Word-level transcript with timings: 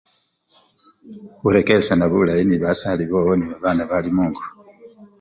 Khuregeshana 1.37 2.05
bulayi 2.11 2.43
ne 2.45 2.57
basalis 2.63 3.09
boo 3.11 3.33
ne 3.37 3.45
babana 3.49 3.83
bali 3.91 4.09
mungo 4.17 4.43